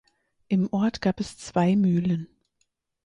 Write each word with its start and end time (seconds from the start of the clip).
Im 0.47 0.67
Ort 0.73 1.01
gab 1.03 1.19
es 1.19 1.37
zwei 1.37 1.75
Mühlen. 1.75 2.27